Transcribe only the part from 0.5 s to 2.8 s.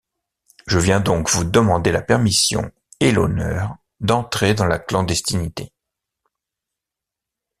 Je viens donc vous demander la permission